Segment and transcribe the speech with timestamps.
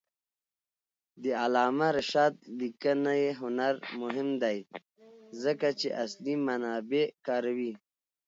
[1.23, 4.57] د علامه رشاد لیکنی هنر مهم دی
[5.43, 7.73] ځکه چې اصلي منابع کاروي.